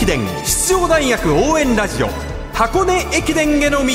[0.00, 2.08] 駅伝出場大学応援ラジオ。
[2.54, 3.94] 箱根駅伝への道。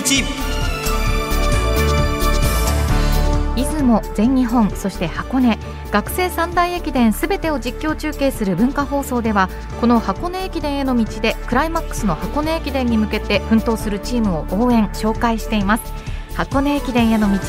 [3.56, 5.58] 出雲全日本そして箱根。
[5.90, 9.50] 学生三大駅伝すべてを実況中継する文化放送では
[9.82, 15.92] この箱根駅伝への道でクライマックスの箱根駅伝に向けて奮闘するチームを応援紹介しています。
[16.36, 17.40] 箱根駅伝への道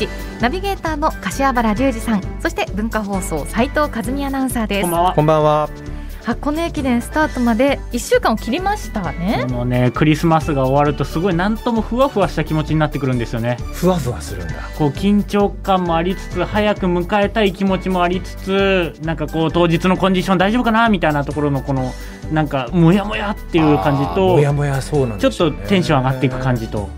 [0.41, 4.81] ナビゲーターの柏原隆二さんそして文化放送斉藤和美アナウンサーです。
[4.81, 5.13] こんばんは。
[5.13, 5.86] こんばんは。
[6.27, 9.45] 箱根駅伝スタートまで1週間を切りましたね。
[9.49, 13.55] もうねクリスマスが終わるとすごいなんともふわふわした気持ちになってくるんですよね。
[13.71, 14.55] ふわふわするんだ。
[14.77, 21.93] こう緊張感もありつつ早く迎えたい気持ちもありつつなんかこう当日のコンディション大丈夫かなみたいなところのこの
[22.29, 26.89] なんかモヤモヤっていう感じともやもやそうなんちょっとテンション上がっていく感じと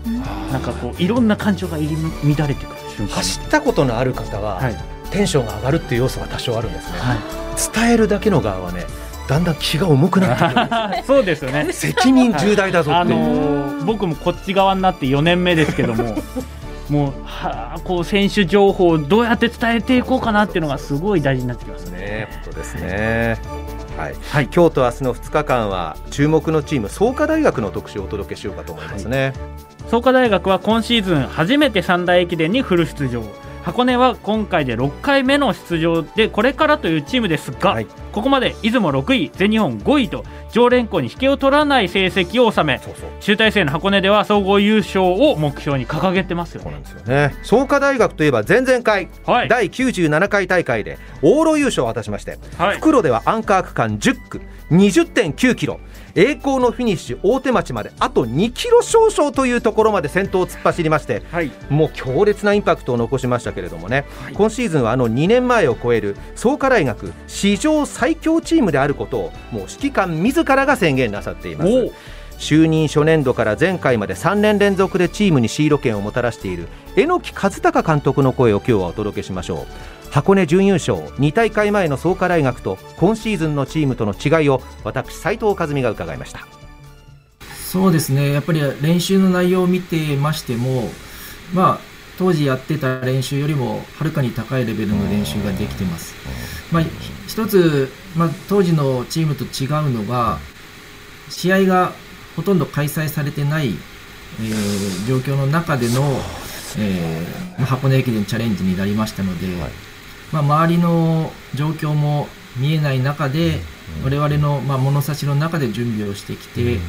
[0.50, 3.14] なんかこういろんな感情が入り乱れてくる瞬間。
[3.14, 4.76] 走ったことのある方は、はい。
[5.12, 6.98] テンションが上がるっていう要素が多少あるんですね。
[6.98, 7.16] は
[7.74, 8.86] 伝えるだけの側はね、
[9.30, 13.18] だんだん気が重くなって そうですよね責任重大だぞあっていう。
[13.18, 16.16] のー僕もこっち側になって4年目ですけども
[16.90, 21.98] もうはあこう選手情報をどうやって伝えていこうかなっていうのがすごい大事になってきますね。
[21.98, 23.38] ね、本当ですね。
[23.96, 29.32] はい、はい今日と明日の2日間は注目のチーム創価大学の特集をお届けしようかと思いますね。
[29.88, 33.22] 創価大学は今シーズン初めて三大駅伝にフル出場
[33.62, 37.86] 箱根は今回で6回目の出場でこれからというチームですが、はい。
[38.12, 42.80] ここまで出雲6位全日本5位と常連校に引けを取らない成績を収め。
[43.20, 46.88] 集大成の箱根では総合優勝を目標に掲げてますよそうなんね。
[46.88, 47.34] ですよね。
[47.42, 54.40] 創価大学といえば前々回、はい、第97回大会で往路優勝を果たしまして、はい、袋ではアンカー区間10区
[54.70, 55.80] 20.9キロ
[56.14, 71.70] 栄光のフィニッシュ大手町まであと2キロ少々というところまで先頭を突っ走りましてはい、もう強烈なインパクトを残しましたけれどもね、今シーズンはあの2年前を超える創価大学史上最強チームであることをもう指揮官自らが宣言なさっています。
[72.38, 80.10] 就任初年度から前回まで3年連続でチームにシード権をもたらしている榎木和孝監督の声を今日はお届けしましょう。
[80.10, 86.46] 箱根準優勝2大会前の創価大学と今シーズンのチームとの違いを私斉藤和美が伺いました。
[87.70, 90.90] そうですね、やっぱり練習の内容を見てましても、
[91.54, 91.89] まあ、
[92.20, 96.14] 当時やってた練習よりもはるかに高いレベルの練習ができてます。
[96.70, 96.90] まあ、ひ
[97.28, 100.38] 一つ、まあ、当時のチームと違うのが、
[101.30, 101.92] 試合が
[102.36, 103.70] ほとんど開催されてない、
[104.38, 106.20] えー状況の中での、
[106.78, 109.46] えーまあ箱根駅伝チャレンジになりましたので、
[110.30, 113.60] まあ、周りの状況も見えない中で、
[114.04, 116.80] 我々の、まあ、物差しの中で準備をしてきて、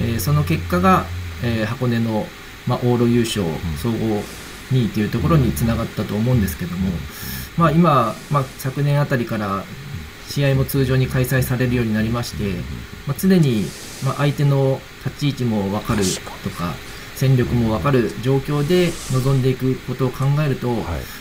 [0.00, 1.04] えーその結果が、
[1.44, 2.26] えー箱根の、
[2.66, 3.44] まあ、往路優勝、
[3.80, 4.24] 総合
[4.72, 6.90] 2位というところにつながったと思うんですけども、
[7.56, 9.64] まあ、今、まあ、昨年あたりから
[10.28, 12.54] 試合も通常に開催されるようになりまして、
[13.06, 13.66] まあ、常に、
[14.04, 16.02] ま、相手の立ち位置も分かる
[16.42, 16.74] とか
[17.14, 20.68] 戦力も分かる状況で臨んでいくことを考えると、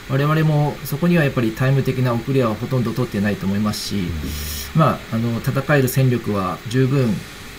[0.09, 3.95] 我々もそこにはやっぱりタイム的な遅れはほとんど取ってないと思いますし、
[4.75, 7.09] まあ、あの戦える戦力は十分、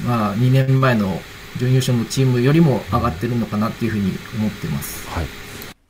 [0.05, 1.21] まあ、2年前の
[1.59, 5.07] 準優勝のチームよりも上がってるのかなっていうふうに思ってます。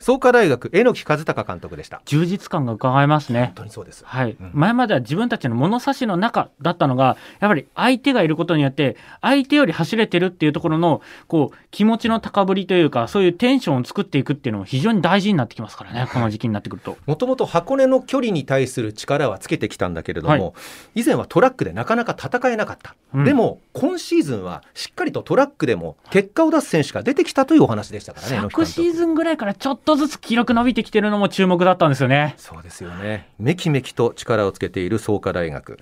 [0.03, 2.03] 創価大学榎木和孝監督でした。
[2.07, 3.47] 充実感が伺えますね。
[3.47, 3.55] 本。
[3.55, 4.05] 当にそうです。
[4.05, 4.37] はい。
[4.39, 4.51] うん。
[4.53, 16.97] 前までは自分たちの物差しの中だったのがやっぱり相手がいることによって相手より走れてるっていうところのこう気持ちの高ぶりというかそういうテンションを作っていくっていうのも非常に大事になってきますからねこの時期になってくると。
[17.07, 20.53] もともと箱根の距離に対する力はつけてきたんだけれども、は
[20.97, 23.25] 以前はトラックでなかなか戦えなかった、うん。
[23.25, 32.35] でも今シーズンはしっかりとトラックでも結果を出す選手が出てきたというお話でしたからね昨シーンズンぐらいからちょっとずつ記録伸びてきてるのも注目だったんですよね。
[32.37, 33.29] そうですよね。
[33.39, 35.79] めきめきと力をつけている創価大学。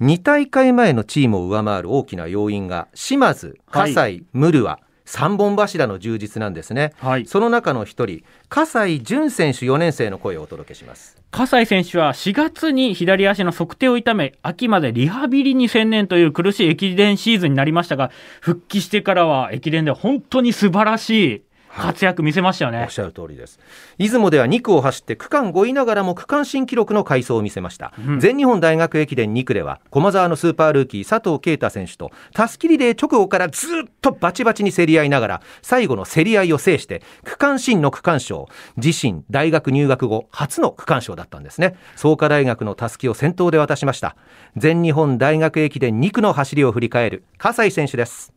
[0.00, 6.92] 2大会前のチームを上回る大きな要因が島津葛西、ムルワ3本柱の充実なんですね。
[6.98, 11.16] はい、その中の一人葛西潤選手4年生の声をお届けします。
[11.30, 18.10] 葛西選手は4月に左足の測定を痛め秋までリハビリに専念という苦しい駅伝シーズンになりましたが
[18.40, 21.42] 復帰してからは駅伝で本当に素晴らしい
[21.76, 22.82] 活躍見せましたよね。
[22.82, 23.58] おっしゃる通りです。
[23.98, 28.20] 出雲では2区を走って区間5位ながらも区間新記録の快走を見せました、うん。
[28.20, 33.70] 全日本大学駅伝2区では駒澤のスーパールーキー佐藤圭太選手とたすきリレー直後からずっ
[34.00, 41.76] とバチバチに競り合いながら最後の競り合いを制して区間新の区間賞自身大学入学後初の区間賞だったんですね。
[41.96, 44.16] 創価大学のたすきを先頭で渡しました。
[44.56, 48.35] 全日本大学駅伝2区の走りを振り返る葛西選手です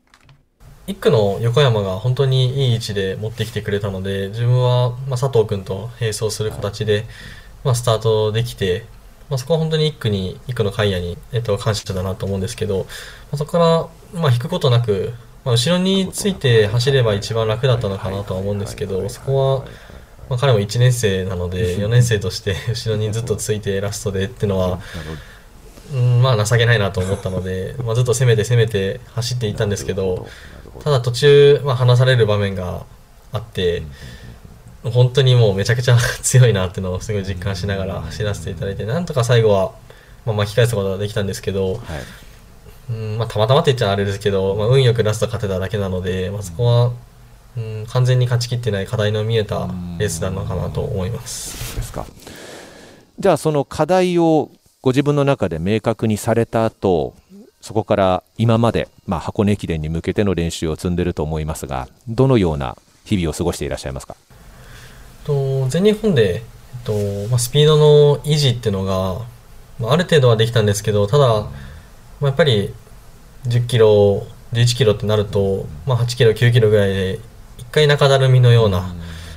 [0.89, 7.05] 1区の横山が本当にいい位置で持ってきてくれたので自分はまあ佐藤君と並走する形で
[7.63, 8.85] まあスタートできて
[9.29, 12.85] まあ、そこは本当に1区に1区の海也に、えっと、感謝だなと思うんですけど、ま
[13.33, 13.57] あ、そこか
[14.13, 15.13] ら、まあ、引くことなく、
[15.45, 19.65] まあ、後ろについて走れば一番楽だったのかなとは思うんですけどそこは、
[20.29, 24.79] まあ、彼も1年生なので 4年生として後ろにずっとついてラストでっていうのは。
[25.91, 30.27] うんまあ情けないなと思ったので、まあ、ずっと攻めて攻めて走っていたんですけど
[30.83, 32.85] ただ途中、まあ、離される場面が
[33.31, 33.83] あって、
[34.83, 39.73] 本当にもうめちゃくちゃ強いなっていうのをすごい実感しながら走らせていただいてなんとか最後は、
[40.25, 41.79] まあ、巻き返すことができたんですけど、はい、
[42.89, 46.91] うんまあ、たまたまって言っちゃあれですけど、まあ、運よくラスト勝てただけなので、まあ、そこは、
[47.57, 49.67] うん、完全に勝ちきってない課題の見えた
[49.97, 51.75] レースなのかなと思います。
[51.75, 52.05] ですか。
[53.19, 54.49] じゃあその課題を
[54.81, 57.13] ご自分の中で明確にされた後
[57.61, 64.15] そこから今まで、まあ、箱根駅伝に向けての練習を積んでいると思いますがどのような日々を過ごしていらっしゃいますか？
[65.25, 66.41] と全日本で、えっ
[66.83, 66.93] と
[67.29, 69.25] まあ、スピードの維持っていうのが、
[69.79, 71.51] まあ、ある程度はできたんですけどただ、ま
[72.21, 72.73] あ、やっぱり
[73.47, 77.19] 10キロ11キロってなると、まあ、8キロ9キロぐらいで
[77.59, 78.95] 1回中だるみのような、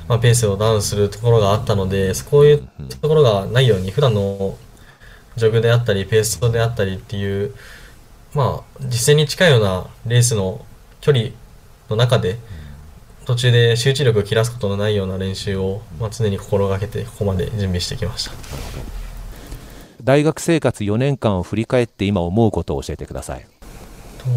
[0.08, 2.68] まあ、ペースをダウンするところがあったのでそういう
[3.00, 4.56] ところがないように普段の
[5.36, 7.54] ジョグであったりペーストであったりっていう
[8.34, 10.64] まあ実戦に近いようなレースの
[11.00, 11.30] 距離
[11.90, 12.38] の中で、
[13.24, 18.32] 途中で集中力を切らすことのないような練習を、まあ、常に心がけてここまで準備してきました。
[20.02, 23.46] 大学生活4年間を振り返って今思うことを教えてください。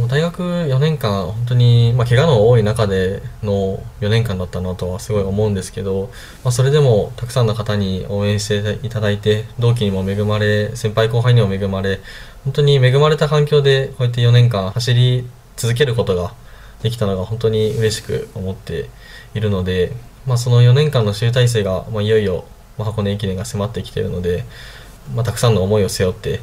[0.07, 6.09] 大学4年間本当に、まあ、怪我の多い中での4年間だったなとはすごい思うんですけど、
[6.43, 11.99] まあ、それでもたくさんの方に応援していただいて同期にも恵まれ先輩後輩にも恵まれ
[12.45, 16.33] 本当に恵まれた環境でこうやって4年間走り続けることが
[16.81, 18.89] できたのが本当に嬉しく思って
[19.35, 19.91] いるので、
[20.25, 22.45] まあ、その4年間の集大成が、まあ、いよいよ
[22.79, 24.45] 箱根駅伝が迫ってきているので、
[25.13, 26.41] まあ、たくさんの思いを背負って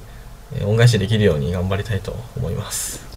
[0.65, 3.12] 恩返しできるように頑張りたいと思います。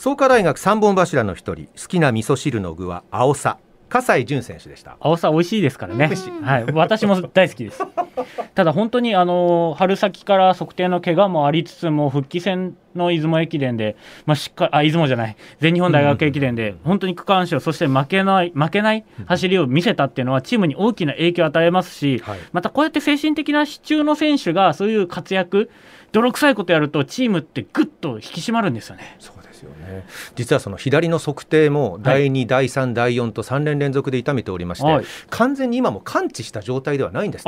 [0.00, 3.58] 創価大学3本柱の一人好きな味噌汁の具は青さ
[3.90, 4.96] 葛西潤選手でした。
[4.98, 6.10] 青さ美味しいですからね、
[6.42, 7.84] はい、私も大好きです。
[8.54, 15.36] ただ本当にあの春先から測定の怪我もありつつも復帰戦の出雲駅伝で、まあ、しっかりあ出雲じゃない。
[15.58, 25.68] 全日本大学駅伝で本当に区間賞そして負けない負けない走りを見せたっていうのはチームに大きな影響を与えますし、はい、またこうやって精神的な支柱の選手がそういう活躍
[26.12, 29.16] 泥臭いことやるとチームってぐっと引き締まるんですよね。
[29.60, 30.06] ですよね。
[30.34, 37.44] 実はその左の測定も第2、はい、第3、第4と3連連続で痛めておりまして、はい、完全に今も完治した状態ではないんです、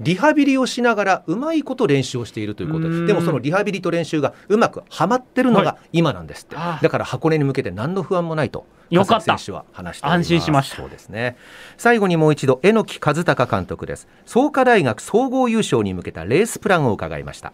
[0.00, 3.06] リハビリをしながらうまいこと練習をしているということです。
[3.06, 9.38] でもそのリハビリと練習がうまくはまってるのが今なんですって、はい、だから箱根に向けて何の不安もないとよかった。
[9.38, 10.76] 選手は話して安心しました。
[10.76, 11.36] そうですね。
[11.78, 14.08] 最後にもう一度榎木和孝監督です。
[14.26, 17.52] 創価大学総合優勝に向けたレースプランを伺いました、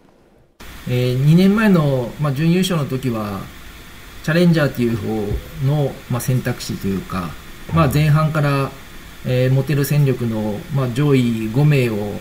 [0.87, 3.41] えー、2年前の、まあ、準優勝の時は
[4.23, 5.07] チャレンジャーっていう方
[5.65, 7.29] の、まあ、選択肢というか、
[7.73, 8.71] まあ、前半から、
[9.25, 12.19] えー、持てる戦力の、まあ、上位5名を、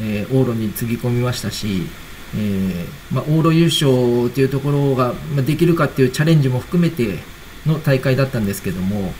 [0.00, 1.86] えー、往路につぎ込みましたし、
[2.34, 7.18] えーまあ、往路優勝というところが、まあ、できるかっていうチャレンジも含めて
[7.66, 9.12] の大会だったんですけども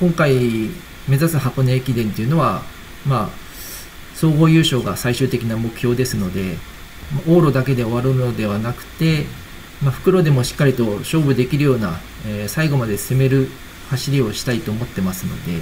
[0.00, 0.34] 今回
[1.08, 2.62] 目指す箱根駅伝というのは、
[3.06, 3.30] まあ、
[4.14, 6.56] 総合優勝が最終的な目標ですので
[7.26, 9.24] 往路だけで終わるのではなくて
[9.82, 13.48] まあ、袋でもしっかりと勝負できるような、えー、最後まで攻める
[13.90, 15.60] 走りをしたいと思ってますので、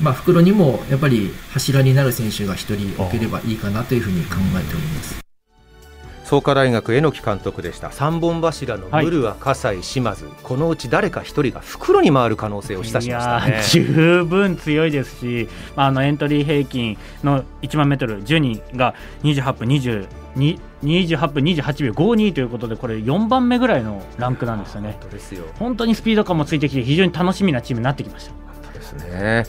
[0.00, 5.22] まあ、袋にもやっぱり柱になる選手が1人置ければいいかなというふうに考えております。
[6.24, 7.88] 創価大学榎木監督でした。
[7.88, 10.24] 3本柱のムルワ、葛西、島津。
[10.42, 24.96] このうち誰か1人が袋に回る可能性を示唆しました、ね、十分強いですし、まあ、あのエントリー平均の1万メートル10人が28分20 28分28秒52ということでこれ4番目ぐらいのランクなんですよね。
[25.00, 28.32] 本当ですよ本当にスピード感もついてきて非常に楽しみなチームになってきました。
[28.72, 29.44] ですね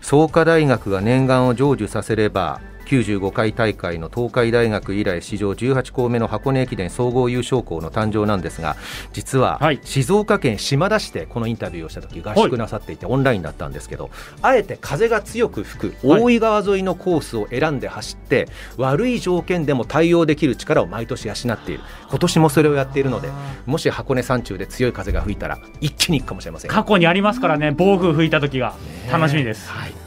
[0.00, 2.60] 創価大学が念願を成就させれば
[3.02, 8.76] 95回大会の東海大学以来史上18校目の箱根駅伝総合優勝校の誕生なんですが
[9.12, 14.10] 実は静岡県島田市でこのインタビューをした時合宿なさっていてオンラインだったんですけど
[14.42, 21.80] あえて風が強く吹く大井川沿いのコースを選んで走って悪い条件でも対応できる力を毎年養っている。
[22.08, 23.28] 今年もそれをやっているので
[23.66, 28.74] もし箱根山中で強い風が吹いたら一気にいくかもしれません過去にありますからね暴風吹いた時が
[29.10, 29.68] 楽しみです。
[29.68, 30.03] はい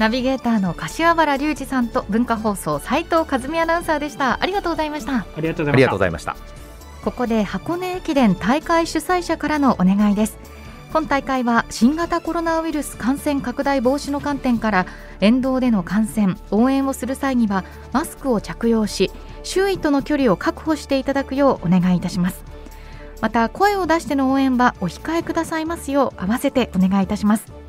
[0.00, 4.42] ナビゲーターの柏原隆二さんと文化放送斉藤和美アナウンサーでした。
[4.42, 5.26] ありがとうございました。
[5.36, 6.36] ありがとうございました。
[7.04, 10.38] ここで箱根駅伝大会主催者からのお願いです。
[10.90, 14.86] 今大会は新型コロナウイルス感染拡大防止の観点から
[15.20, 19.10] 沿道での観戦応援をする際にはマスクを着用し
[19.42, 22.42] 周囲との距離を確保していただくようお願いいたします。
[23.20, 27.59] また声を出しての応援はお控えくださいますよう合わせてお願いいたします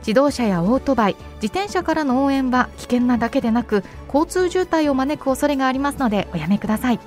[0.00, 7.00] 自動車やオートバイ自転車からの応援は危険なだけでなく交通渋滞を招く恐れがありますのでおやめください。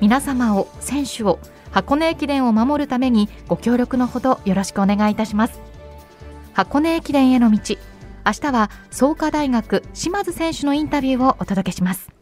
[0.00, 1.38] 皆様を選手を
[1.70, 5.60] 箱根駅伝を守るためにご協力のほどよろしくお願いいたします。
[6.52, 7.76] 箱根駅伝への道
[8.26, 12.17] 明日は創価大学島津選手のインタビューをお届けします。